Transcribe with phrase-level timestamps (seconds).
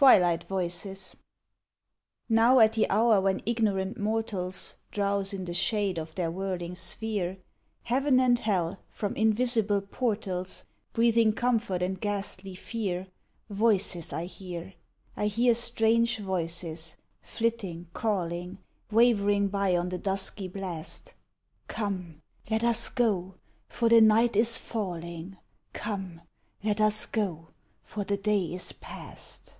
[0.00, 1.16] TWILIGHT VOICES
[2.28, 7.38] Now, at the hour when ignorant mortals Drowse in the shade of their whirling sphere,
[7.82, 13.08] Heaven and Hell from invisible portals Breathing comfort and ghastly fear,
[13.50, 14.74] Voices I hear;
[15.16, 18.58] I hear strange voices, flitting, calling,
[18.92, 21.14] Wavering by on the dusky blast,
[21.66, 23.34] 'Come, let us go,
[23.66, 25.38] for the night is falling;
[25.72, 26.20] Come,
[26.62, 27.48] let us go,
[27.82, 29.56] for the day is past!'